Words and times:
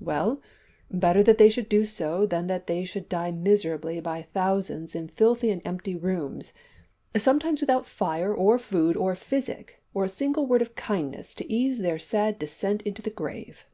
"Well, 0.00 0.42
better 0.90 1.22
that 1.22 1.38
they 1.38 1.48
should 1.48 1.68
do 1.68 1.84
so 1.84 2.26
than 2.26 2.48
that 2.48 2.66
they 2.66 2.84
should 2.84 3.08
die 3.08 3.30
miserably 3.30 4.00
by 4.00 4.22
thousands 4.22 4.96
in 4.96 5.06
filthy 5.06 5.52
and 5.52 5.62
empty 5.64 5.94
rooms 5.94 6.52
sometimes 7.16 7.60
without 7.60 7.86
fire, 7.86 8.34
or 8.34 8.58
food, 8.58 8.96
or 8.96 9.14
physic, 9.14 9.80
or 9.94 10.02
a 10.02 10.08
single 10.08 10.46
word 10.48 10.62
of 10.62 10.74
kindness 10.74 11.32
to 11.36 11.48
ease 11.52 11.78
their 11.78 12.00
sad 12.00 12.40
descent 12.40 12.82
into 12.82 13.02
the 13.02 13.10
grave." 13.10 13.66